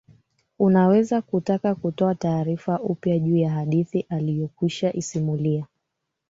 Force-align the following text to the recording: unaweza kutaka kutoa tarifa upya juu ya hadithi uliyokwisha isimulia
unaweza 0.59 1.21
kutaka 1.21 1.75
kutoa 1.75 2.15
tarifa 2.15 2.79
upya 2.79 3.19
juu 3.19 3.35
ya 3.37 3.51
hadithi 3.51 4.05
uliyokwisha 4.11 4.93
isimulia 4.93 5.67